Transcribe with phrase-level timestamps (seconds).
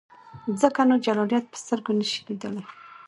[0.61, 2.65] ځکه نو جلالیت په سترګو نسې لیدلای.